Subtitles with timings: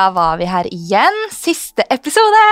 [0.00, 1.16] da var vi her igjen.
[1.32, 2.44] Siste episode!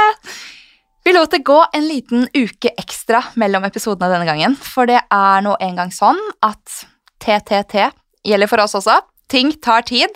[1.05, 5.45] Vi lot det gå en liten uke ekstra mellom episodene denne gangen, for det er
[5.47, 6.83] nå engang sånn at
[7.25, 7.87] TTT
[8.29, 8.99] gjelder for oss også.
[9.29, 10.09] Ting tar tid.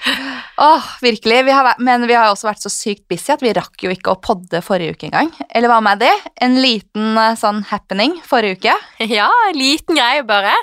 [0.56, 1.44] Åh, virkelig.
[1.44, 4.14] Vi har, men vi har også vært så sykt busy at vi rakk jo ikke
[4.14, 5.28] å podde forrige uke engang.
[5.52, 6.12] Eller hva med det?
[6.40, 8.76] En liten eh, sånn happening forrige uke.
[9.16, 10.54] Ja, en liten greie bare.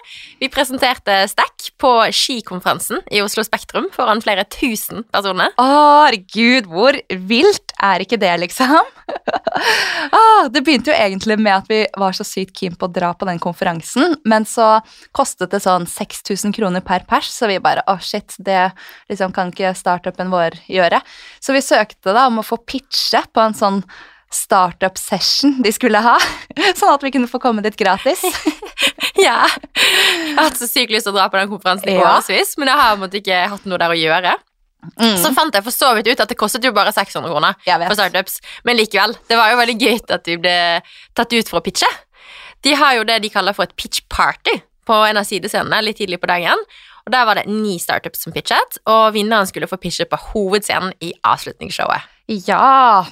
[0.42, 5.54] Vi presenterte Stack på skikonferansen i Oslo Spektrum foran flere tusen personer.
[5.62, 5.70] Å,
[6.08, 6.98] herregud, hvor
[7.30, 8.74] vilt er ikke det, liksom?
[10.18, 13.12] oh, det begynte jo egentlig med at vi var så sykt keen på å dra
[13.18, 14.78] på den konferansen, men så
[15.16, 18.72] kostet det sånn 6000 kroner per pers, så vi bare å shit, det
[19.12, 21.00] liksom kan ikke startupen vår gjøre.
[21.44, 23.82] Så vi søkte da om å få pitche på en sånn
[24.34, 26.16] startup session de skulle ha,
[26.80, 28.24] sånn at vi kunne få komme dit gratis.
[29.14, 29.46] Ja.
[29.46, 32.16] Jeg har hatt så sykt lyst til å dra på den konferansen i Ja.
[32.18, 34.32] årevis, men jeg har måtte, ikke hatt noe der å gjøre.
[34.98, 35.14] Mm.
[35.22, 37.96] Så fant jeg for så vidt ut at det kostet jo bare 600 kroner for
[37.96, 39.14] startups, men likevel.
[39.30, 40.56] Det var jo veldig gøy at vi ble
[41.16, 41.88] tatt ut for å pitche.
[42.66, 46.02] De har jo det de kaller for et pitch party på en av sidescenene litt
[46.02, 46.60] tidlig på dagen.
[47.04, 50.94] Og Der var det ni startups som pitchet, og vinneren skulle få pitche på hovedscenen
[51.04, 52.08] i avslutningsshowet.
[52.48, 53.04] Ja,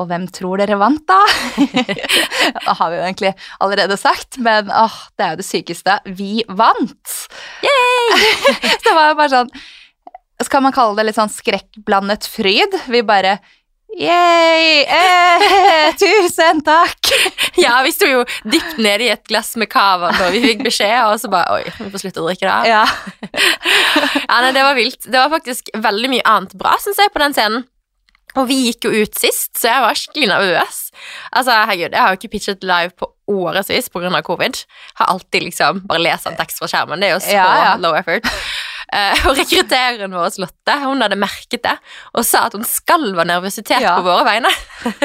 [0.00, 1.18] og hvem tror dere vant, da?
[1.60, 3.32] det har vi jo egentlig
[3.62, 5.98] allerede sagt, men åh, det er jo det sykeste.
[6.16, 7.12] Vi vant!
[8.80, 9.52] Så det var jo bare sånn
[10.42, 12.74] Skal man kalle det litt sånn skrekkblandet fryd?
[12.90, 13.36] Vi bare
[13.98, 14.84] Yay!
[14.86, 16.98] Eh, tusen takk!
[17.60, 21.00] Ja, vi sto jo dypt nede i et glass med cava da vi fikk beskjed,
[21.10, 22.70] og så bare Oi, vi får slutte å drikke det.
[22.70, 22.84] Ja.
[24.30, 25.02] Ja, nei, det var vilt.
[25.10, 27.64] Det var faktisk veldig mye annet bra, syns jeg, på den scenen.
[28.38, 30.78] Og vi gikk jo ut sist, så jeg var skikkelig nervøs.
[31.34, 34.22] Altså, herregud, jeg har jo ikke pitchet live på årevis pga.
[34.26, 34.60] covid.
[35.00, 37.02] Har alltid liksom bare lest en tekst fra skjermen.
[37.02, 37.72] Det er jo så Ja, ja.
[37.82, 38.30] low effort.
[38.92, 41.76] Eh, og rekruttereren vår, Lotte, hun hadde merket det
[42.18, 43.92] og sa at hun skalv av nervøsitet Ja.
[44.00, 44.50] på våre vegne.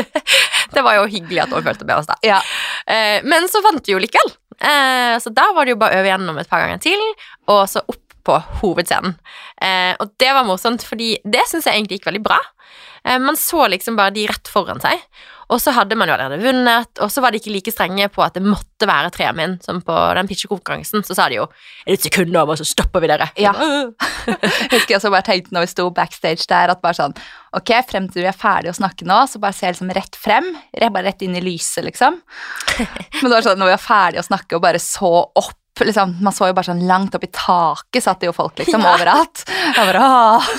[0.75, 2.18] det var jo hyggelig at hun følte med oss, da.
[2.25, 2.40] ja.
[2.88, 4.34] Eh, men så vant vi jo likevel.
[4.56, 7.01] Eh, så da var det jo bare å øve gjennom et par ganger til,
[7.51, 9.15] og så opp på hovedscenen.
[9.61, 12.39] Eh, og det var morsomt, fordi det syns jeg egentlig gikk veldig bra.
[13.05, 15.01] Eh, man så liksom bare de rett foran seg,
[15.53, 18.23] og så hadde man jo allerede vunnet, og så var de ikke like strenge på
[18.25, 21.05] at det måtte være treet min, som på den pitchekonkurransen.
[21.05, 23.27] Så sa de jo er det et sekund over, så stopper vi dere.
[23.37, 23.53] Ja.
[23.53, 24.39] Jeg
[24.73, 27.17] husker også bare tenkte når vi sto backstage der, at bare sånn
[27.55, 30.49] Ok, frem til vi er ferdige å snakke nå, så bare se liksom rett frem.
[30.81, 32.17] Bare rett inn i lyset, liksom.
[33.21, 36.15] Men det var sånn når vi var ferdige å snakke og bare så opp liksom,
[36.23, 38.93] Man så jo bare sånn langt opp i taket, satt det jo folk liksom Ja.
[38.95, 39.43] overalt.
[39.49, 40.51] Jeg bare åh.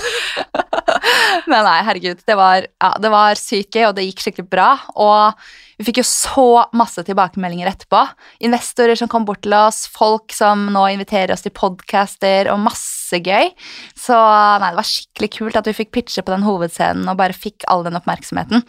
[1.47, 2.21] Men nei, herregud.
[2.27, 4.69] Det var, ja, det var sykt gøy, og det gikk skikkelig bra.
[4.99, 5.35] Og
[5.79, 6.47] vi fikk jo så
[6.77, 8.01] masse tilbakemeldinger etterpå.
[8.49, 13.21] Investorer som kom bort til oss, folk som nå inviterer oss til podcaster, og masse
[13.23, 13.53] gøy.
[13.99, 17.37] Så nei, det var skikkelig kult at vi fikk pitche på den hovedscenen og bare
[17.37, 18.65] fikk all den oppmerksomheten.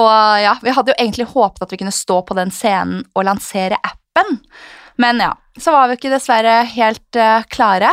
[0.00, 3.26] Og ja, vi hadde jo egentlig håpet at vi kunne stå på den scenen og
[3.28, 4.38] lansere appen.
[4.96, 7.92] Men ja, så var vi ikke dessverre helt eh, klare.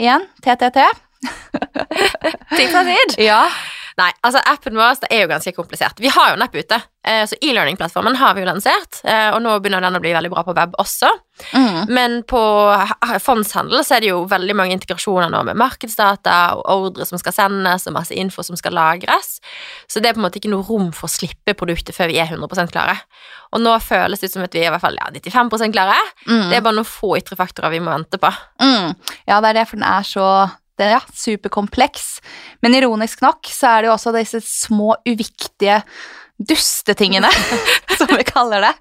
[0.00, 0.82] Igjen, TTT.
[2.56, 3.16] Ting tar tid.
[3.24, 3.46] Ja.
[3.96, 6.00] Nei, altså appen vår det er jo ganske komplisert.
[6.02, 6.76] Vi har jo en app ute,
[7.08, 10.30] eh, så e-learning-plattformen har vi jo lansert, eh, og nå begynner den å bli veldig
[10.34, 11.08] bra på web også.
[11.56, 11.78] Mm.
[11.96, 12.42] Men på
[13.24, 17.36] fondshandel så er det jo veldig mange integrasjoner nå med markedsdata og ordre som skal
[17.38, 19.38] sendes, og masse info som skal lagres.
[19.88, 22.20] Så det er på en måte ikke noe rom for å slippe produktet før vi
[22.20, 22.98] er 100 klare.
[23.56, 25.96] Og nå føles det ut som at vi er i hvert fall ja, 95 klare.
[26.28, 26.50] Mm.
[26.50, 28.32] Det er bare noen få ytre faktorer vi må vente på.
[28.60, 28.92] Mm.
[29.24, 30.28] Ja, det er det, for den er så
[30.80, 32.06] det ja, superkompleks.
[32.64, 35.82] Men ironisk nok så er det jo også disse små, uviktige
[36.36, 37.30] dustetingene,
[37.98, 38.72] som vi kaller det,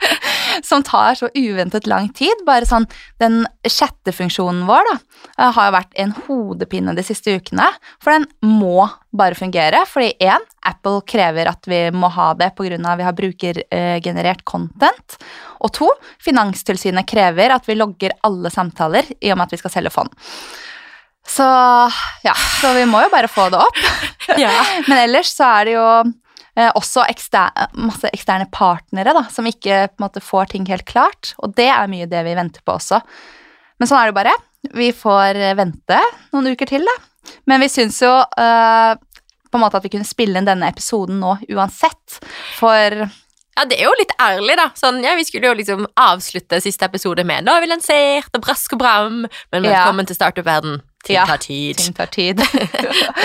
[0.66, 2.44] som tar så uventet lang tid.
[2.48, 2.88] Bare sånn,
[3.22, 4.96] Den chattefunksjonen vår da,
[5.38, 7.70] eh, har jo vært en hodepine de siste ukene,
[8.04, 8.28] for den
[8.60, 9.86] må bare fungere.
[9.88, 12.98] Fordi én, Apple krever at vi må ha det pga.
[12.98, 15.18] vi har brukergenerert content.
[15.62, 15.90] Og to,
[16.20, 20.12] Finanstilsynet krever at vi logger alle samtaler i og med at vi skal selge fond.
[21.28, 21.46] Så
[22.24, 23.80] ja, så vi må jo bare få det opp.
[24.90, 25.88] Men ellers så er det jo
[26.56, 31.34] eh, også ekster masse eksterne partnere da, som ikke måte får ting helt klart.
[31.42, 33.02] Og det er mye det vi venter på også.
[33.80, 34.36] Men sånn er det bare.
[34.76, 36.00] Vi får eh, vente
[36.34, 36.96] noen uker til, da.
[37.50, 38.94] Men vi syns jo eh,
[39.50, 42.20] på en måte at vi kunne spille inn denne episoden nå uansett.
[42.60, 43.06] For
[43.56, 44.66] Ja, det er jo litt ærlig, da.
[44.76, 48.42] Sånn, ja, Vi skulle jo liksom avslutte siste episode med 'Nå har vi lansert, og
[48.44, 49.86] brask og bram', men Ja.
[49.86, 50.82] velkommen til startup-verden.
[51.06, 51.78] Ting Ja, tar tid.
[51.78, 52.42] ting tar tid.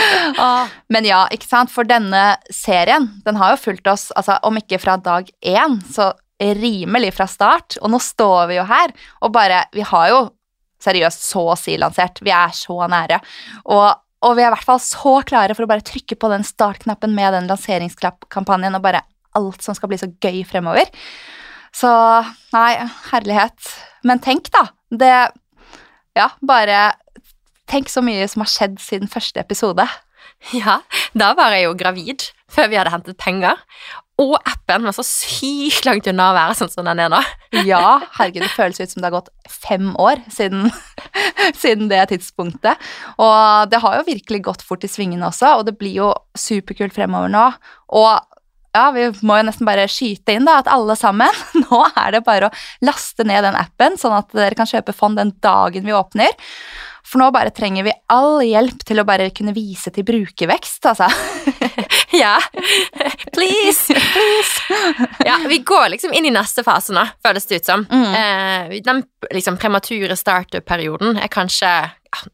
[0.92, 1.72] Men ja, ikke sant.
[1.72, 6.10] For denne serien, den har jo fulgt oss, altså om ikke fra dag én, så
[6.40, 7.78] rimelig fra start.
[7.80, 8.92] Og nå står vi jo her,
[9.24, 10.20] og bare Vi har jo
[10.80, 12.22] seriøst så å si lansert.
[12.24, 13.20] Vi er så nære.
[13.72, 13.90] Og
[14.20, 17.14] og vi er i hvert fall så klare for å bare trykke på den startknappen
[17.16, 19.00] med den lanseringskampanjen og bare
[19.38, 20.90] alt som skal bli så gøy fremover.
[21.72, 21.88] Så
[22.52, 22.74] nei,
[23.06, 23.70] herlighet.
[24.04, 24.66] Men tenk, da.
[24.92, 25.14] Det
[26.18, 26.82] Ja, bare
[27.70, 29.88] Tenk så mye som har skjedd siden første episode.
[30.56, 30.78] Ja,
[31.12, 33.58] da var jeg jo gravid før vi hadde hentet penger.
[34.20, 37.20] Og appen var så sykt langt unna å være sånn som den er nå.
[37.69, 40.70] Ja, herregud, det føles ut som det har gått fem år siden,
[41.62, 42.81] siden det tidspunktet.
[43.20, 46.96] Og det har jo virkelig gått fort i svingene også, og det blir jo superkult
[46.96, 47.46] fremover nå.
[48.00, 48.29] Og
[48.75, 51.34] ja, vi må jo nesten bare skyte inn da, at alle sammen
[51.64, 52.55] Nå er det bare å
[52.87, 56.34] laste ned den appen, sånn at dere kan kjøpe fond den dagen vi åpner.
[57.11, 61.11] For nå bare trenger vi all hjelp til å bare kunne vise til brukervekst, altså.
[62.11, 62.40] Ja,
[63.31, 64.78] please, please.
[65.23, 67.84] Ja, vi går liksom inn i neste fase nå, føles det ut som.
[67.87, 68.16] Mm.
[68.19, 72.25] Eh, den liksom premature startup-perioden er kanskje ja,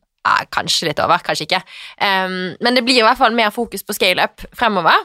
[0.51, 1.61] Kanskje litt over, kanskje ikke.
[2.03, 5.05] Men det blir i hvert fall mer fokus på scale-up fremover.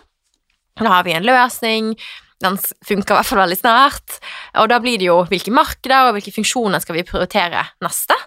[0.80, 1.94] Nå har vi en løsning.
[2.42, 4.18] Den funker i hvert fall veldig snart.
[4.62, 8.18] Og da blir det jo hvilke markeder og hvilke funksjoner skal vi prioritere neste.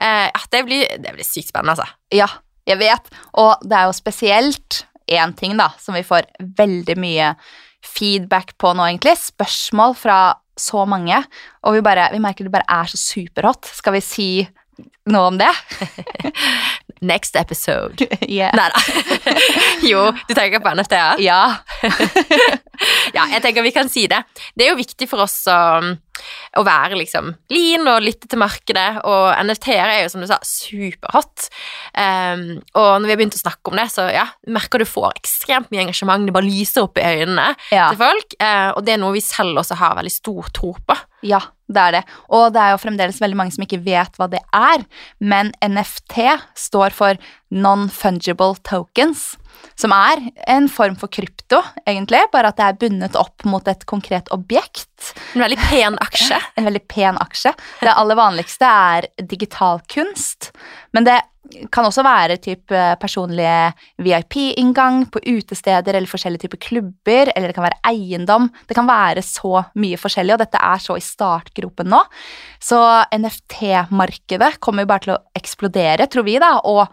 [0.00, 1.86] Eh, det blir, det blir sykt spennende, altså.
[2.14, 2.28] Ja,
[2.68, 3.10] jeg vet.
[3.38, 7.34] Og det er jo spesielt én ting da, som vi får veldig mye
[7.86, 9.16] feedback på nå, egentlig.
[9.22, 10.20] Spørsmål fra
[10.60, 11.22] så mange.
[11.64, 13.70] Og vi, bare, vi merker det bare er så superhot.
[13.78, 14.30] Skal vi si
[15.08, 15.50] noe om det?
[17.00, 18.06] Next episode.
[18.28, 18.52] yeah.
[18.56, 18.80] Nei da.
[19.90, 21.14] jo, du tenker på NFT, ja?
[21.24, 21.42] Ja.
[23.14, 24.22] Ja, jeg tenker vi kan si det.
[24.56, 25.58] Det er jo viktig for oss å,
[25.90, 30.38] å være liksom lean og lytte til markedet, og NFT-er er jo som du sa
[30.46, 31.48] superhot.
[31.92, 32.44] Um,
[32.78, 35.70] og når vi har begynt å snakke om det, så ja, merker du får ekstremt
[35.72, 37.90] mye engasjement, det bare lyser opp i øynene ja.
[37.90, 40.96] til folk, uh, og det er noe vi selv også har veldig stor tro på.
[41.26, 42.04] Ja, det er det.
[42.32, 44.86] Og det er jo fremdeles veldig mange som ikke vet hva det er,
[45.20, 47.20] men NFT står for
[47.50, 49.34] Non-Fungible Tokens,
[49.78, 53.84] som er en form for krypto, egentlig, bare at det er bundet opp mot et
[53.90, 55.12] konkret objekt.
[55.34, 56.38] En veldig pen aksje.
[56.60, 57.54] En veldig pen aksje.
[57.80, 60.50] Det aller vanligste er digital kunst,
[60.94, 61.20] men det
[61.72, 63.72] kan også være typ personlige
[64.04, 68.48] VIP-inngang på utesteder eller forskjellige typer klubber, eller det kan være eiendom.
[68.68, 72.00] Det kan være så mye forskjellig, og dette er så i startgropen nå.
[72.62, 72.78] Så
[73.16, 76.84] NFT-markedet kommer jo bare til å eksplodere, tror vi, da, og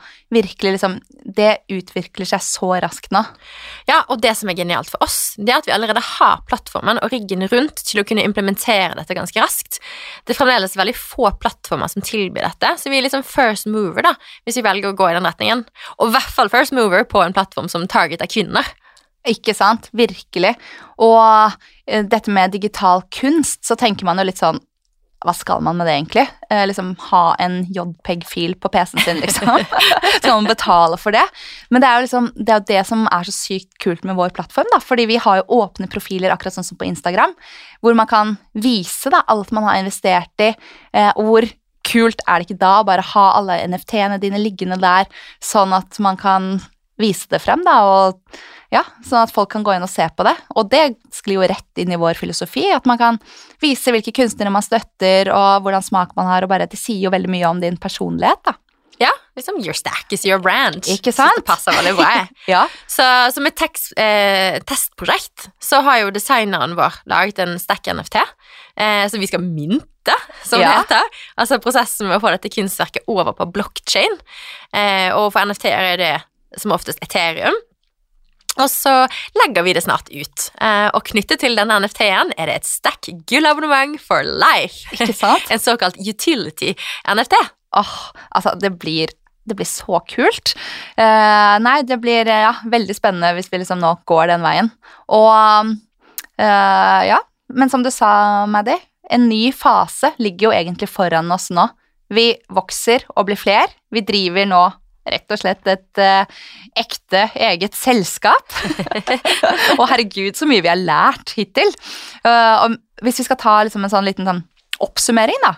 [0.48, 0.98] virkelig liksom
[1.38, 3.22] Det utvikler seg så raskt nå.
[3.90, 7.02] Ja, og det som er genialt for oss, det er at vi allerede har plattformen
[7.04, 9.82] og riggen rundt til å kunne implementere dette ganske raskt.
[10.24, 14.08] Det er fremdeles veldig få plattformer som tilbyr dette, så vi er liksom first mover,
[14.08, 14.16] da,
[14.48, 15.66] hvis vi velger å gå i den retningen.
[16.00, 18.72] Og i hvert fall first mover på en plattform som targeter kvinner.
[19.28, 19.90] Ikke sant?
[19.98, 20.54] Virkelig.
[21.04, 21.52] Og
[21.86, 24.62] eh, dette med digital kunst, så tenker man jo litt sånn
[25.28, 26.24] hva skal man med det, egentlig?
[26.50, 29.52] Eh, liksom Ha en JPEG-fil på PC-en sin, liksom.
[30.18, 31.26] Skal man betale for det?
[31.70, 34.32] Men det er jo liksom, det er det som er så sykt kult med vår
[34.38, 34.80] plattform, da.
[34.84, 37.36] Fordi vi har jo åpne profiler, akkurat sånn som på Instagram,
[37.84, 40.54] hvor man kan vise da alt man har investert i,
[40.96, 41.50] eh, og hvor
[41.88, 45.08] kult er det ikke da å bare ha alle NFT-ene dine liggende der,
[45.44, 46.58] sånn at man kan
[47.00, 48.40] vise det frem, da, og
[48.74, 50.36] ja, sånn at folk kan gå inn og se på det.
[50.60, 50.84] Og det
[51.16, 53.20] sklir jo rett inn i vår filosofi, at man kan
[53.64, 57.14] vise hvilke kunstnere man støtter, og hvordan smak man har, og bare det sier jo
[57.14, 58.58] veldig mye om din personlighet, da.
[58.98, 60.88] Ja, liksom your stack is your brand.
[60.90, 61.36] Ikke sant?
[61.36, 62.08] Så Det passer veldig bra.
[62.50, 62.64] Ja.
[62.90, 63.06] Så
[63.36, 69.06] som et tekst, eh, testprosjekt så har jo designeren vår laget en stack NFT eh,
[69.12, 71.14] som vi skal mynte, som det heter.
[71.38, 74.18] Altså prosessen med å få dette kunstverket over på blockchain.
[74.74, 76.14] Eh, og for NFT-er er det
[76.58, 77.54] som oftest Ethereum.
[78.62, 78.94] Og så
[79.38, 80.48] legger vi det snart ut.
[80.62, 84.88] Eh, og knyttet til denne NFT-en er det et stack gullabonnement for life.
[84.96, 85.48] Ikke sant?
[85.54, 86.74] En såkalt utility
[87.08, 87.38] NFT.
[87.78, 87.96] Åh,
[88.36, 89.12] altså, det blir,
[89.46, 90.56] det blir så kult.
[90.98, 94.72] Uh, nei, det blir eh, ja, veldig spennende hvis vi liksom nå går den veien.
[95.14, 95.74] Og
[96.42, 97.20] uh, ja,
[97.54, 98.78] men som du sa, Maddy,
[99.14, 101.70] en ny fase ligger jo egentlig foran oss nå.
[102.12, 103.72] Vi vokser og blir fler.
[103.92, 104.64] Vi driver nå
[105.14, 106.40] rett og slett et eh,
[106.78, 108.58] ekte eget selskap.
[109.80, 111.72] og herregud, så mye vi har lært hittil.
[112.26, 114.44] Uh, hvis vi skal ta liksom en sånn liten sånn
[114.84, 115.56] oppsummering, da.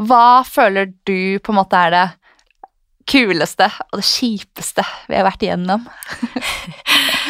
[0.00, 2.06] Hva føler du på en måte er det
[3.10, 5.86] kuleste og det kjipeste vi har vært igjennom?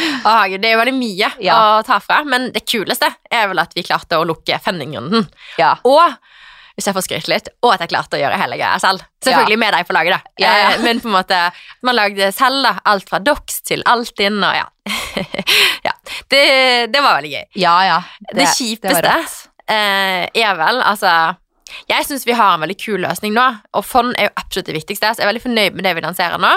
[0.01, 1.57] Det er jo veldig mye Ja.
[1.81, 5.27] å ta fra, men det kuleste er vel at vi klarte å lukke fundingrunden.
[5.61, 5.75] Ja.
[5.85, 6.15] Og
[6.77, 9.05] hvis jeg får skryte litt, og at jeg klarte å gjøre hele greia selv.
[9.25, 10.35] Selvfølgelig med deg på laget, da.
[10.43, 10.71] Ja, ja.
[10.77, 11.41] Eh, Men på en måte,
[11.87, 14.67] man lagde selv da, alt fra Dox til Altinn, og ja.
[15.89, 15.93] ja.
[16.31, 16.43] Det,
[16.93, 17.45] det var veldig gøy.
[17.61, 17.99] Ja, ja.
[18.31, 19.39] Det, det kjipeste rått.
[19.71, 21.15] eh, er vel, altså
[21.91, 23.45] Jeg syns vi har en veldig kul løsning nå,
[23.77, 25.11] og fond er jo absolutt det viktigste.
[25.15, 26.51] Så jeg er veldig fornøyd med det vi lanserer nå,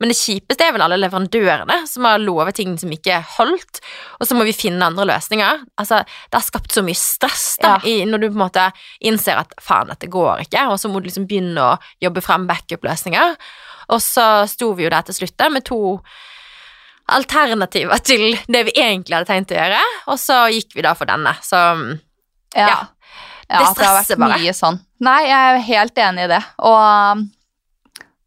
[0.00, 3.80] men det kjipeste er vel alle leverandørene som har lovet ting som ikke er holdt,
[4.20, 5.64] og så må vi finne andre løsninger.
[5.80, 7.80] Altså, Det har skapt så mye stress da, Ja.
[7.84, 11.00] i, når du på en måte innser at faen, dette går ikke, og så må
[11.00, 13.36] du liksom begynne å jobbe frem backup-løsninger.
[13.90, 16.00] Og så sto vi jo der til slutt med to
[17.10, 19.80] alternativer til det vi egentlig hadde tenkt å gjøre,
[20.12, 21.34] og så gikk vi da for denne.
[21.42, 21.98] Så
[22.54, 22.66] Ja.
[22.66, 22.78] Ja.
[23.50, 24.78] Ja, Det at det har vært mye sånn.
[25.02, 26.40] Nei, jeg er helt enig i det.
[26.70, 26.80] Og
[27.18, 27.24] um,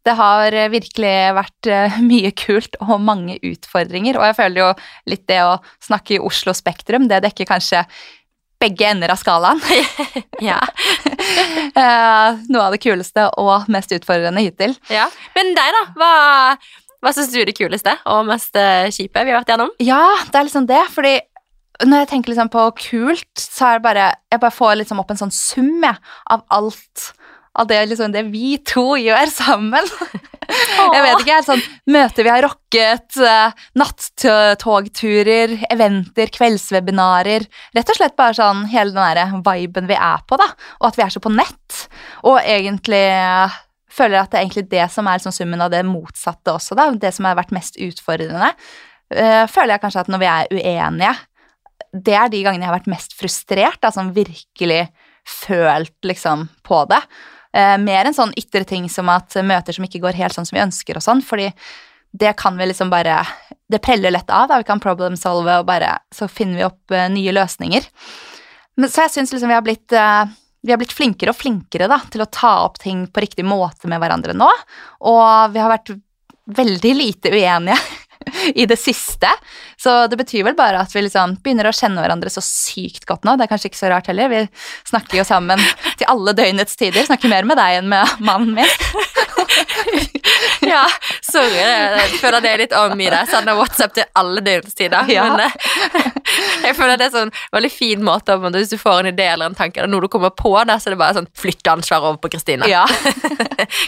[0.04, 4.18] det har virkelig vært eh, mye kult og mange utfordringer.
[4.20, 4.68] Og jeg føler jo
[5.10, 7.86] litt det å snakke i Oslo Spektrum, det dekker kanskje
[8.60, 9.60] begge ender av skalaen.
[10.50, 10.60] ja.
[11.74, 14.76] Eh, Noe av det kuleste og mest utfordrende hittil.
[14.92, 15.84] Ja, Men deg, da?
[15.98, 16.12] Hva,
[17.04, 19.72] hva syns du er det kuleste og mest eh, kjipe vi har vært gjennom?
[19.84, 21.18] Ja, det er liksom det, fordi
[21.82, 25.10] når jeg tenker liksom på kult, så er det bare Jeg bare får liksom opp
[25.10, 25.96] en sånn sum jeg,
[26.30, 27.10] av alt
[27.54, 29.86] av det, liksom, det vi to gjør sammen.
[30.44, 31.62] Jeg vet ikke, helt sånn
[31.94, 37.46] møter vi har rocket, eh, nattogturer, eventer, kveldswebinarer.
[37.76, 40.50] Rett og slett bare sånn hele den der viben vi er på, da.
[40.82, 41.84] Og at vi er så på nett.
[42.26, 43.54] Og egentlig eh,
[43.94, 46.90] føler at det er egentlig det som er liksom summen av det motsatte også, da.
[46.90, 48.50] Det som har vært mest utfordrende.
[49.14, 51.14] Eh, føler jeg kanskje at når vi er uenige,
[51.94, 54.88] det er de gangene jeg har vært mest frustrert, da, som virkelig
[55.24, 57.00] følt liksom på det.
[57.54, 60.58] Eh, mer enn sånn ytre ting som at møter som ikke går helt sånn som
[60.58, 61.52] vi ønsker og sånn, fordi
[62.14, 63.24] det kan vi liksom bare
[63.66, 64.58] Det preller lett av, da.
[64.60, 67.86] Vi kan problem solve, og bare så finner vi opp eh, nye løsninger.
[68.76, 70.24] Men, så jeg syns liksom vi har blitt eh,
[70.64, 73.88] vi har blitt flinkere og flinkere da, til å ta opp ting på riktig måte
[73.90, 74.46] med hverandre nå.
[75.10, 75.94] Og vi har vært
[76.44, 77.76] veldig lite uenige
[78.54, 79.30] i det siste.
[79.80, 83.26] Så det betyr vel bare at vi liksom begynner å kjenne hverandre så sykt godt
[83.26, 83.36] nå.
[83.36, 84.32] Det er kanskje ikke så rart heller.
[84.32, 84.44] Vi
[84.90, 85.62] snakker jo sammen
[85.98, 87.06] til alle døgnets tider.
[87.06, 88.70] Snakker mer med deg enn med mannen min.
[90.64, 90.86] Ja,
[91.22, 93.20] sorry, jeg føler det er litt om i det.
[93.28, 95.10] Sender WhatsApp til alle døgnstider.
[95.12, 95.26] Ja.
[95.28, 96.06] Men eh,
[96.64, 99.52] jeg føler det er sånn veldig fin måte om hvis du får en idé eller
[99.52, 102.08] en tanke, eller noe du kommer på der, så er det bare sånn flytte ansvaret
[102.08, 102.68] over på Kristine.
[102.70, 102.84] Ja.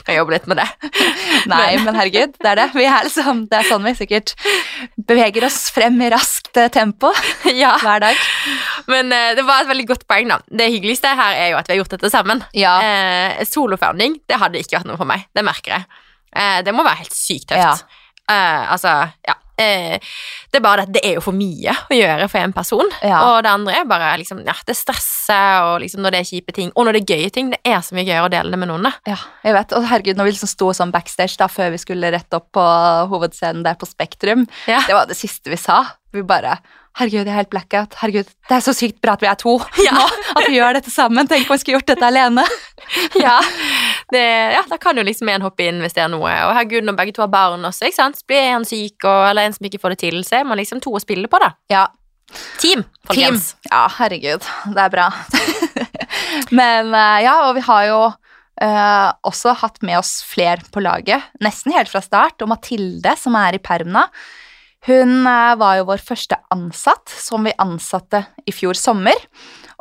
[0.07, 0.69] kan jobbe litt med det.
[1.51, 2.69] Nei, men herregud, det er det.
[2.77, 4.26] Vi er liksom, det er sånn vi sikkert
[5.09, 7.13] beveger oss frem i raskt eh, tempo
[7.63, 7.75] ja.
[7.83, 8.25] hver dag.
[8.91, 10.41] Men uh, det var et veldig godt poeng, da.
[10.47, 12.43] Det hyggeligste her er jo at vi har gjort dette sammen.
[12.57, 12.77] Ja.
[12.83, 15.27] Uh, Solofounding, det hadde ikke vært noe for meg.
[15.37, 15.89] Det merker jeg.
[16.37, 17.87] Uh, det må være helt sykt tøft.
[17.87, 17.95] Ja.
[18.27, 18.91] Altså,
[19.23, 19.37] ja.
[19.59, 19.97] Eh,
[20.53, 22.91] det er bare det, det er jo for mye å gjøre for en person.
[23.03, 23.23] Ja.
[23.31, 26.53] Og det andre er bare liksom, ja, det stresser, og liksom når det er kjipe
[26.57, 27.51] ting, og når det er gøye ting.
[27.55, 28.91] Det er så mye gøyere å dele det med noen.
[29.09, 29.73] Ja, jeg vet.
[29.79, 32.67] Og herregud, når vi liksom sto sånn backstage da, før vi skulle rett opp på
[33.13, 34.83] hovedscenen der på Spektrum, Ja.
[34.87, 35.83] det var det siste vi sa.
[36.13, 36.59] Vi bare
[36.97, 37.93] Herregud, jeg er helt blackout.
[38.01, 39.93] Herregud, det er så sykt bra at vi er to Ja.
[39.99, 40.05] nå.
[40.33, 41.29] At vi gjør dette sammen.
[41.29, 42.45] Tenk om vi skulle gjort dette alene.
[43.21, 43.35] Ja,
[44.15, 46.31] det, ja, da kan jo liksom en hoppe inn hvis det er noe.
[46.47, 48.23] Og herregud, når begge to har barn også, ikke sant?
[48.29, 50.83] blir en syk, og, eller en som ikke får det til, så er man liksom
[50.85, 51.55] to å spille på, da.
[51.73, 51.89] Ja,
[52.59, 52.83] Team,
[53.13, 53.37] team.
[53.71, 54.43] Ja, herregud.
[54.75, 55.11] Det er bra.
[56.59, 58.07] Men eh, ja, og vi har jo
[58.57, 62.41] Uh, også hatt med oss fler på laget, nesten helt fra start.
[62.41, 64.07] Og Mathilde, som er i Permna,
[64.89, 69.21] hun uh, var jo vår første ansatt, som vi ansatte i fjor sommer.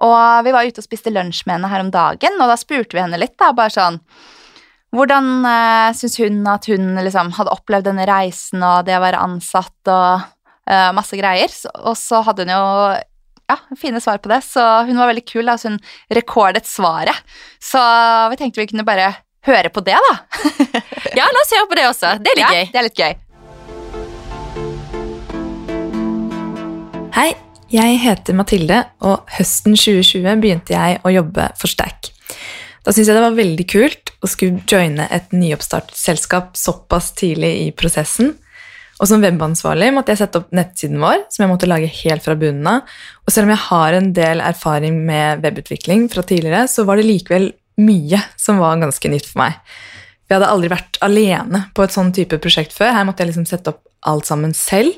[0.03, 2.97] Og vi var ute og spiste lunsj med henne her om dagen, og da spurte
[2.97, 4.01] vi henne litt, da, bare sånn
[4.95, 9.19] Hvordan uh, syns hun at hun liksom hadde opplevd denne reisen og det å være
[9.19, 10.23] ansatt og
[10.71, 11.51] eh, masse greier?
[11.51, 12.61] Så, og så hadde hun jo
[13.49, 15.45] ja, fine svar på det, så hun var veldig kul.
[15.45, 15.79] Da, så hun
[16.15, 17.15] rekordet svaret.
[17.59, 17.81] Så
[18.31, 19.11] vi tenkte vi kunne bare
[19.45, 20.15] høre på det, da.
[21.19, 22.15] Ja, la oss høre på det også.
[22.19, 22.65] Det er litt ja, gøy.
[22.71, 23.13] Det er litt gøy.
[27.15, 27.29] Hei,
[27.75, 32.11] jeg heter Mathilde, og høsten 2020 begynte jeg å jobbe for Stack.
[32.85, 37.51] Da syntes jeg det var veldig kult å skulle joine et nyoppstartet selskap såpass tidlig
[37.63, 38.35] i prosessen.
[39.01, 42.37] Og som webansvarlig måtte jeg sette opp nettsiden vår, som jeg måtte lage helt fra
[42.39, 42.93] bunnen av.
[43.25, 47.09] Og selv om jeg har en del erfaring med webutvikling fra tidligere, så var det
[47.09, 47.49] likevel
[47.81, 49.57] mye som var ganske nytt for meg.
[50.25, 52.93] Jeg hadde aldri vært alene på et sånn type prosjekt før.
[52.95, 54.95] Her måtte jeg liksom sette opp alt sammen selv.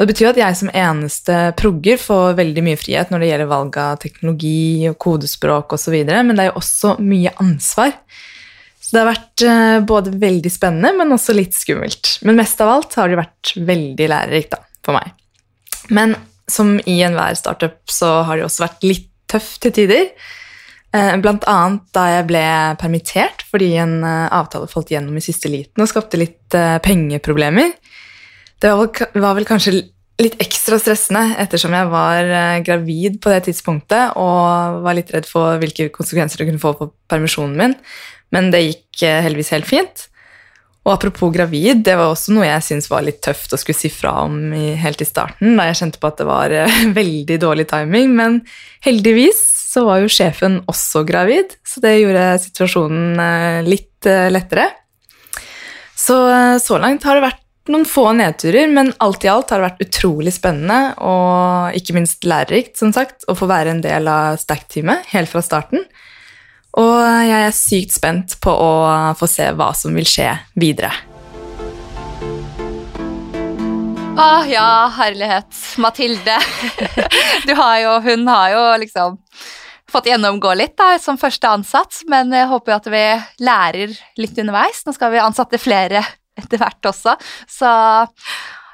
[0.00, 3.48] Og det betyr at jeg som eneste progger får veldig mye frihet når det gjelder
[3.50, 7.92] valg av teknologi og kodespråk osv., men det er jo også mye ansvar.
[8.80, 12.14] Så det har vært eh, både veldig spennende, men også litt skummelt.
[12.24, 15.12] Men mest av alt har det vært veldig lærerikt da, for meg.
[15.92, 16.16] Men
[16.50, 20.08] som i enhver startup så har det også vært litt tøft til tider.
[20.96, 22.46] Eh, Blant annet da jeg ble
[22.80, 26.56] permittert fordi en eh, avtale falt gjennom i siste liten og skapte litt
[26.88, 27.76] pengeproblemer.
[28.60, 29.78] Det var vel, kanskje
[30.20, 35.28] litt ekstra stressende ettersom jeg var eh, gravid på det tidspunktet og var litt redd
[35.28, 37.76] for hvilke konsekvenser det kunne få på permisjonen min.
[38.34, 40.04] Men det gikk eh, heldigvis helt fint.
[40.84, 43.88] Og apropos gravid, det var også noe jeg syntes var litt tøft å skulle si
[43.92, 47.40] fra om i, helt i starten, da jeg kjente på at det var eh, veldig
[47.40, 48.12] dårlig timing.
[48.20, 48.40] Men
[48.84, 49.40] heldigvis
[49.72, 54.66] så var jo sjefen også gravid, så det gjorde situasjonen litt lettere.
[55.94, 56.16] Så
[56.58, 59.84] så langt har det vært noen få nedturer, men alt i alt har det vært
[59.86, 65.10] utrolig spennende og ikke minst lærerikt, som sagt, å få være en del av Stack-teamet
[65.14, 65.86] helt fra starten.
[66.78, 68.72] Og jeg er sykt spent på å
[69.18, 70.92] få se hva som vil skje videre.
[74.20, 75.48] Å ja, herlighet.
[75.80, 76.36] Mathilde.
[77.46, 79.16] Du har jo, hun har jo liksom
[79.90, 83.04] fått gjennomgå litt da, som første ansatt, men jeg håper jo at vi
[83.42, 84.84] lærer litt underveis.
[84.86, 86.04] Nå skal vi ansatte flere
[86.42, 87.16] etter hvert også,
[87.48, 87.70] så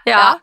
[0.06, 0.36] Ja.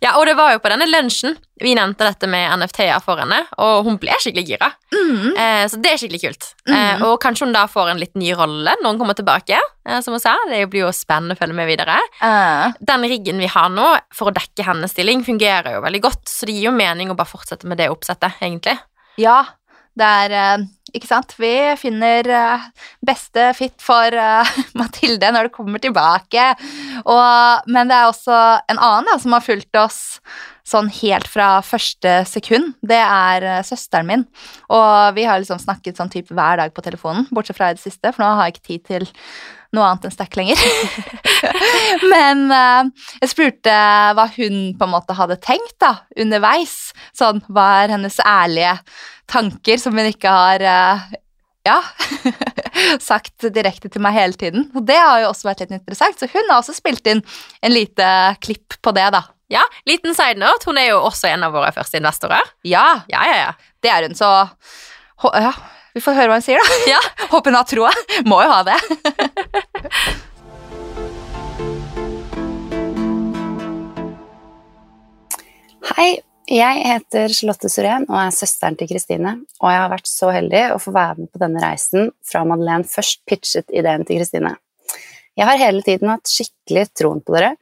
[0.00, 3.42] ja, og det var jo på denne lunsjen vi nevnte dette med NFT-er for henne,
[3.60, 4.70] og hun ble skikkelig gira.
[4.94, 6.46] mm, Eh, så det er skikkelig kult.
[6.66, 7.02] Eh, Mhm.
[7.04, 9.58] og kanskje hun da får en litt ny rolle når hun kommer tilbake.
[9.86, 11.98] Eh, som hun sa, Det blir jo spennende å følge med videre.
[12.22, 12.72] Uh.
[12.82, 16.46] Den riggen vi har nå for å dekke hennes stilling, fungerer jo veldig godt, så
[16.46, 18.78] det gir jo mening å bare fortsette med det oppsettet, egentlig.
[19.18, 19.44] Ja,
[19.96, 20.64] det er eh,
[20.96, 21.34] Ikke sant?
[21.40, 22.68] Vi finner eh,
[23.06, 26.46] beste fit for eh, Mathilde når det kommer tilbake.
[27.04, 30.00] Og, men det er også en annen da, som har fulgt oss
[30.70, 32.74] sånn helt fra første sekund.
[32.86, 34.26] Det er eh, søsteren min.
[34.72, 37.82] Og vi har liksom snakket sånn type hver dag på telefonen, bortsett fra i det
[37.82, 39.08] siste, for nå har jeg ikke tid til
[39.76, 40.58] noe annet enn stack lenger.
[42.12, 43.76] Men uh, jeg spurte
[44.18, 46.76] hva hun på en måte hadde tenkt da, underveis.
[47.16, 48.76] Sånn, hva er hennes ærlige
[49.30, 51.04] tanker som hun ikke har uh,
[51.66, 51.78] ja,
[53.10, 54.68] sagt direkte til meg hele tiden.
[54.74, 57.22] Og det har jo også vært litt interessant, så hun har også spilt inn
[57.62, 58.08] en lite
[58.42, 59.22] klipp på det, da.
[59.50, 62.52] Ja, liten side note, hun er jo også en av våre første investorer.
[62.66, 63.52] Ja, Ja, ja, ja.
[63.82, 64.28] det er hun, så
[65.24, 65.52] hå- ja,
[65.94, 66.78] vi får høre hva hun sier, da.
[66.92, 67.00] Ja.
[67.32, 67.90] Håper hun har troa.
[68.30, 68.78] Må jo ha det.
[75.96, 76.10] Hei,
[76.50, 79.36] jeg heter Charlotte Surén og er søsteren til Kristine.
[79.62, 82.88] Og jeg har vært så heldig å få være med på denne reisen fra Madeleine
[82.88, 84.54] først pitchet ideen til Kristine.
[85.38, 87.54] Jeg har hele tiden hatt skikkelig troen på dere,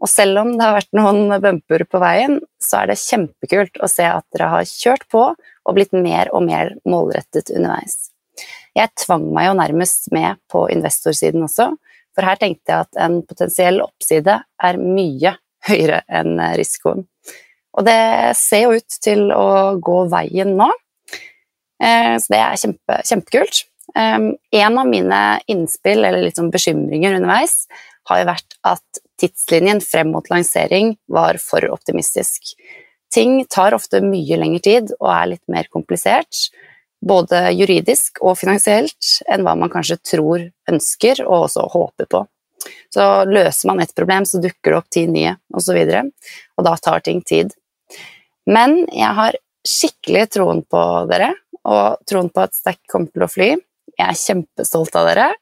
[0.00, 3.88] og selv om det har vært noen bumper på veien, så er det kjempekult å
[3.90, 8.08] se at dere har kjørt på og blitt mer og mer målrettet underveis.
[8.76, 11.70] Jeg tvang meg jo nærmest med på investorsiden også,
[12.16, 15.36] for her tenkte jeg at en potensiell oppside er mye
[15.68, 17.04] høyere enn risikoen.
[17.76, 18.00] Og det
[18.40, 20.70] ser jo ut til å gå veien nå,
[21.80, 23.64] Eh, så det er kjempe, kjempekult.
[23.96, 27.64] Um, En av mine innspill, eller sånn bekymringer underveis,
[28.10, 28.89] har jo vært at
[29.20, 32.54] tidslinjen frem mot lansering var for optimistisk.
[33.12, 36.48] Ting tar ofte mye lengre tid og er litt mer komplisert,
[37.00, 42.24] både juridisk og finansielt, enn hva man kanskje tror, ønsker og også håper på.
[42.92, 46.10] Så løser man et problem, så dukker det opp ti nye, osv., og,
[46.58, 47.54] og da tar ting tid.
[48.50, 51.32] Men jeg har skikkelig troen på dere,
[51.64, 53.50] og troen på at Stack kommer til å fly.
[53.96, 55.32] Jeg er kjempestolt av dere,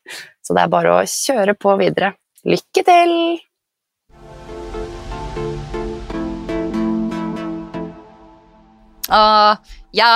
[0.43, 2.15] så det er bare å kjøre på videre.
[2.49, 3.15] Lykke til!
[9.09, 10.13] Og ja,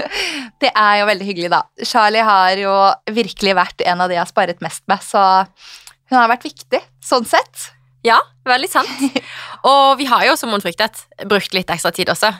[0.62, 1.62] det er jo veldig hyggelig, da.
[1.86, 2.74] Charlie har jo
[3.14, 5.22] virkelig vært en av de jeg har sparet mest med, så
[6.10, 7.70] hun har vært viktig, sånn sett.
[8.06, 9.22] Ja, veldig sant.
[9.70, 12.30] Og vi har jo, som hun fryktet, brukt litt ekstra tid også.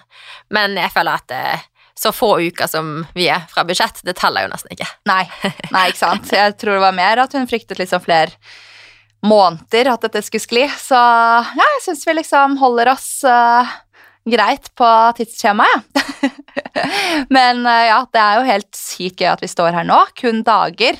[0.54, 1.64] Men jeg føler at eh,
[1.98, 4.86] så få uker som vi er fra budsjett, det teller jo nesten ikke.
[5.08, 5.24] Nei,
[5.72, 6.30] nei, ikke sant.
[6.34, 8.36] Jeg tror det var mer at hun fryktet liksom flere
[9.26, 10.66] måneder at dette skulle skli.
[10.78, 13.74] Så ja, jeg syns vi liksom holder oss eh,
[14.30, 16.30] greit på tidsskjemaet, ja.
[17.36, 19.98] Men eh, ja, det er jo helt sykt gøy at vi står her nå.
[20.18, 20.98] Kun dager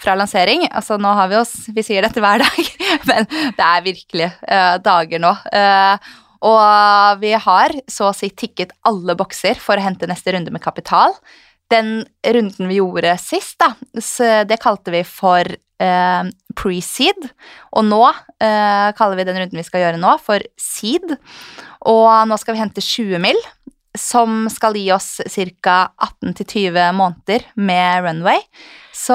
[0.00, 0.66] fra lansering.
[0.70, 2.74] Altså nå har vi oss Vi sier dette hver dag,
[3.10, 5.32] men det er virkelig eh, dager nå.
[5.54, 6.12] Eh,
[6.44, 10.62] og vi har så å si tikket alle bokser for å hente neste runde med
[10.64, 11.14] kapital.
[11.72, 13.72] Den runden vi gjorde sist, da,
[14.44, 17.30] det kalte vi for eh, pre-seed.
[17.72, 21.16] Og nå eh, kaller vi den runden vi skal gjøre nå, for seed.
[21.90, 23.40] Og nå skal vi hente 20 mill.,
[23.94, 25.20] som skal gi oss
[25.62, 25.76] ca.
[26.18, 28.40] 18-20 måneder med runway.
[28.90, 29.14] Så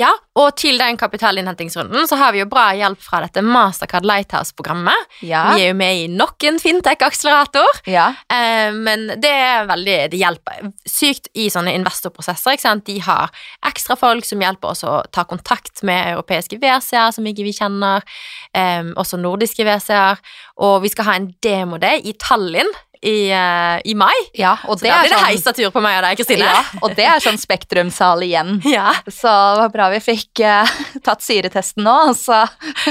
[0.00, 0.10] Ja,
[0.40, 5.08] og til den kapitalinnhentingsrunden så har vi jo bra hjelp fra dette Mastercard Lighthouse-programmet.
[5.26, 5.42] Ja.
[5.52, 7.82] Vi er jo med i nok en fintech-akselerator.
[7.90, 8.08] ja.
[8.32, 12.56] Eh, men det er veldig Det hjelper sykt i sånne investorprosesser.
[12.56, 12.86] Ikke sant?
[12.86, 13.28] De har
[13.66, 18.06] ekstra folk som hjelper oss å ta kontakt med europeiske WC-er som ikke vi kjenner,
[18.54, 20.20] eh, også nordiske WC-er.
[20.64, 24.12] Og vi skal ha en demo-day i Tallinn i, uh, i mai.
[24.36, 24.58] ja.
[24.68, 26.48] Og Så det da blir det sånn heisatur på meg og deg, Kristine.
[26.48, 28.58] ja, og det er sånn Spektrumsal igjen.
[28.70, 28.92] Ja.
[29.08, 30.68] Så det var bra vi fikk uh,
[31.06, 32.42] tatt syretesten nå, altså.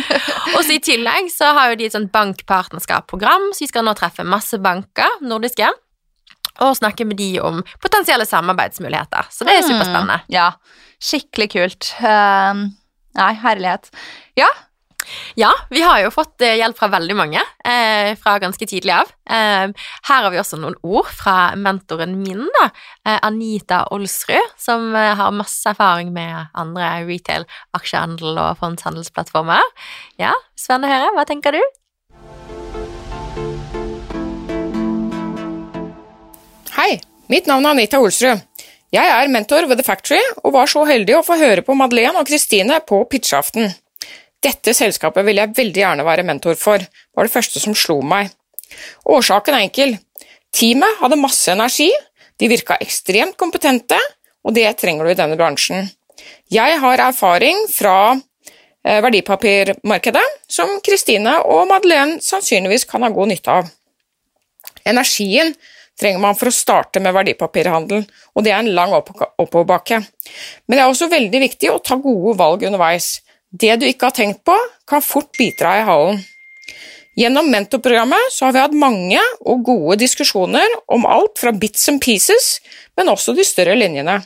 [0.55, 3.93] Og så i tillegg så har jo de et sånt bankpartnerskap-program, så vi skal nå
[3.97, 5.69] treffe masse banker, nordiske,
[6.59, 9.29] og snakke med de om potensielle samarbeidsmuligheter.
[9.31, 10.17] Så det er superspennende.
[10.25, 10.49] Mm, ja,
[10.99, 11.91] skikkelig kult.
[12.01, 12.65] Uh,
[13.19, 13.87] nei, herlighet.
[14.39, 14.49] Ja,
[15.39, 19.11] Ja, vi har jo fått eh, hjelp fra veldig mange, eh, fra ganske tidlig av.
[19.29, 19.71] Eh,
[20.09, 22.69] her har vi også noen ord fra mentoren min, da,
[23.07, 29.63] eh, Anita Olsrud, som eh, har masse erfaring med andre retail, aksjehandel og fondshandelsplattformer.
[30.21, 31.13] Ja, spennende å høre.
[31.17, 31.63] Hva tenker du?
[36.75, 36.93] Hei,
[37.31, 38.45] mitt navn er Anita Olsrud.
[38.89, 42.17] Jeg er mentor ved The Factory og var så heldig å få høre på Madeleine
[42.17, 43.69] og Kristine på pitcheaften.
[44.43, 46.83] Dette selskapet vil jeg veldig gjerne være mentor for,
[47.15, 48.31] var det første som slo meg.
[49.09, 49.97] Årsaken er enkel.
[50.55, 51.89] Teamet hadde masse energi,
[52.39, 53.99] de virka ekstremt kompetente,
[54.45, 55.89] og det trenger du i denne bransjen.
[56.51, 63.59] Jeg har erfaring fra eh, verdipapirmarkedet, som Kristine og Madeleine sannsynligvis kan ha god nytte
[63.59, 63.69] av.
[64.87, 65.53] Energien
[65.99, 69.99] trenger man for å starte med verdipapirhandel, og det er en lang opp- oppoverbakke.
[70.67, 73.17] Men det er også veldig viktig å ta gode valg underveis.
[73.49, 74.55] Det du ikke har tenkt på,
[74.87, 76.19] kan fort bite deg i halen.
[77.19, 82.59] Gjennom mentorprogrammet har vi hatt mange og gode diskusjoner om alt fra bits and pieces,
[82.95, 84.19] men også de større linjene.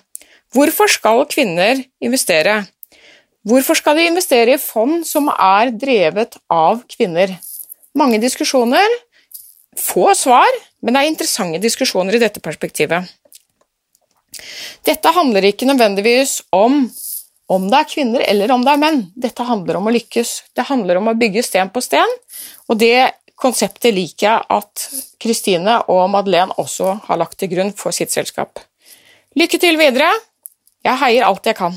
[0.54, 2.66] Hvorfor skal kvinner investere?
[3.48, 7.34] Hvorfor skal de investere i fond som er drevet av kvinner?
[7.98, 9.00] Mange diskusjoner,
[9.80, 13.10] få svar, men det er interessante diskusjoner i dette perspektivet.
[14.86, 16.84] Dette handler ikke nødvendigvis om
[17.52, 19.02] om det er kvinner eller om det er menn.
[19.16, 20.32] Dette handler om å lykkes.
[20.56, 22.18] Det handler om å bygge sten på sten,
[22.70, 24.84] og det konseptet liker jeg at
[25.22, 28.62] Kristine og Madeleine også har lagt til grunn for sitt selskap.
[29.40, 30.12] Lykke til videre.
[30.86, 31.76] Jeg heier alt jeg kan.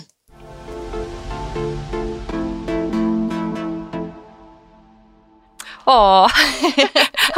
[5.87, 6.31] Åh,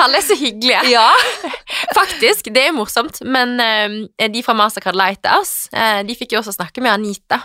[0.03, 0.81] alle er så hyggelige.
[0.97, 1.11] ja.
[1.95, 6.55] Faktisk, det er morsomt, men eh, de fra Mastercard Lighters eh, de fikk jo også
[6.57, 7.41] snakke med Anita,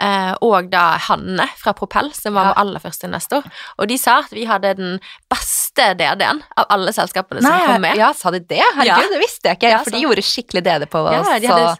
[0.00, 2.52] eh, og da Hanne fra Propell, som var Ja.
[2.52, 4.96] vår aller første investor, og de sa at vi hadde den
[5.32, 7.96] beste DD-en av alle selskapene som Nei, kom med.
[8.00, 8.60] ja, sa de det?
[8.76, 9.12] Herregud, Ja.
[9.16, 9.70] det visste jeg ikke.
[9.76, 11.28] Ja, for de gjorde skikkelig DD på oss.
[11.32, 11.76] Ja, de hadde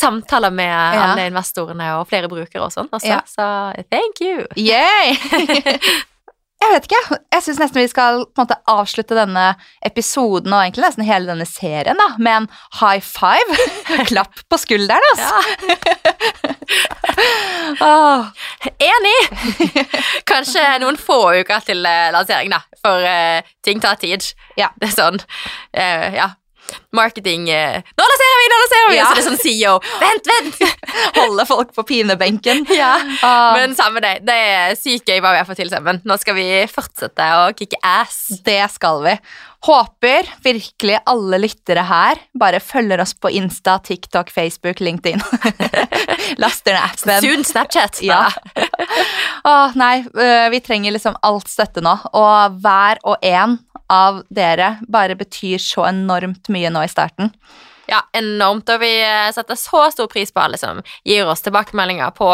[0.00, 3.48] samtaler med alle investorene og flere brukere og sånn også, så
[3.90, 4.46] thank you.
[4.56, 5.14] Yay!
[6.70, 9.46] Jeg vet ikke, jeg syns nesten vi skal måte avslutte denne
[9.82, 12.46] episoden og egentlig nesten hele denne serien da, med en
[12.78, 13.56] high five.
[14.10, 15.34] Klapp på skulderen, altså.
[17.88, 18.30] Åh,
[18.86, 19.18] Enig!
[20.30, 24.30] Kanskje noen få uker til eh, lansering, da, for uh, ting tar tid.
[24.54, 24.70] Ja.
[24.78, 25.18] Det er sånn,
[25.70, 26.24] Uh, ja,
[26.96, 28.96] marketing eh, Nå lanserer vi, nå lanserer vi!
[28.98, 29.08] Ja.
[29.08, 29.74] Så det er sånn CEO.
[30.00, 30.80] Vent, vent!
[31.20, 32.64] holde folk på pinebenken.
[32.74, 32.94] ja.
[33.22, 33.52] Uh.
[33.58, 34.16] Men samme det.
[34.26, 36.02] Det er sykt gøy hva vi har fått til sammen.
[36.06, 38.26] Nå skal vi fortsette å kicke ass.
[38.46, 39.16] det skal vi.
[39.60, 45.20] Håper virkelig alle lyttere her bare følger oss på Insta, TikTok, Facebook, LinkedIn.
[46.40, 47.20] Laster ned appen.
[47.20, 48.00] Soon Snapchat.
[48.02, 48.30] Ja.
[49.50, 53.58] Åh, nei, øh, vi trenger liksom alt støtte nå, og hver og en
[53.90, 57.32] av dere bare betyr så enormt mye nå i starten.
[57.90, 58.68] Ja, enormt.
[58.70, 62.28] Og vi eh, setter så stor pris på alle som gir oss tilbakemeldinger på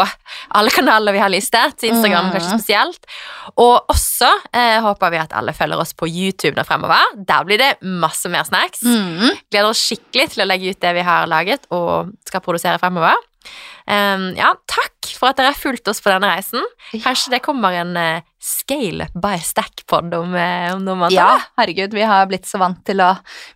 [0.53, 1.81] alle kanaler vi har listet.
[1.87, 2.33] Instagram Mm.
[2.35, 3.07] kanskje spesielt.
[3.55, 7.01] Og også eh, håper vi at alle følger oss på YouTube nå fremover.
[7.17, 8.83] Der blir det masse mer snacks.
[8.85, 9.33] Mm.
[9.49, 13.17] Gleder oss skikkelig til å legge ut det vi har laget og skal produsere fremover.
[13.87, 16.63] Um, ja, takk for at dere har fulgt oss på denne reisen.
[16.99, 21.15] Kanskje det kommer en uh, Scale by Stack-pod om, eh, om noen måneder?
[21.15, 23.13] Ja, herregud, vi har blitt så vant til å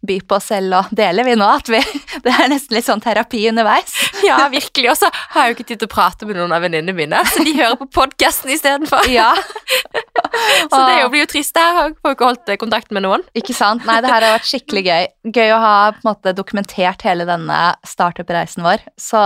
[0.07, 1.81] by på oss selv og dele vi nå, at vi,
[2.25, 3.93] det er nesten litt sånn terapi underveis.
[4.21, 4.85] Ja, virkelig.
[4.91, 7.21] Og så har jeg jo ikke tid til å prate med noen av venninnene mine,
[7.25, 9.07] så de hører på podkasten istedenfor.
[9.09, 9.31] Ja,
[10.71, 11.57] Så det jo- blir jo trist.
[11.57, 13.23] Jeg får ikke holdt eh, kontakt med noen.
[13.37, 13.83] ikke sant?
[13.87, 15.07] Nei, det her har vært skikkelig gøy.
[15.35, 18.85] Gøy å ha på en måte dokumentert hele denne startup-reisen vår.
[19.01, 19.19] Så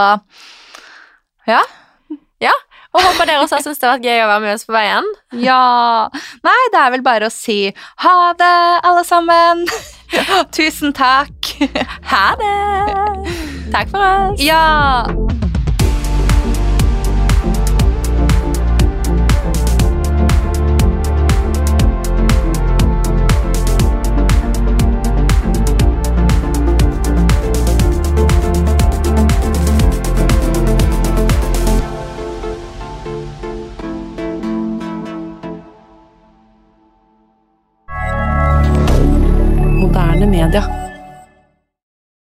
[1.48, 2.54] ja,
[2.96, 5.08] Og håper dere også syns det har vært gøy å være med oss på veien.
[5.44, 6.08] Ja
[6.48, 7.60] Nei, det er vel bare å si
[8.06, 8.56] ha det,
[8.88, 9.66] alle sammen.
[10.56, 11.56] Tusen takk.
[12.12, 12.56] Ha det!
[13.76, 14.40] Takk for oss.
[14.44, 15.35] Ja.
[40.26, 40.85] moderne media.